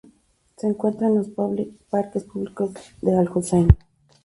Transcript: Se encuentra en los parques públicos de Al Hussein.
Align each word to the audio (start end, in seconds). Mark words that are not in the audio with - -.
Se 0.57 0.65
encuentra 0.65 1.09
en 1.09 1.15
los 1.17 1.29
parques 1.87 2.23
públicos 2.23 2.71
de 3.03 3.15
Al 3.15 3.29
Hussein. 3.31 3.67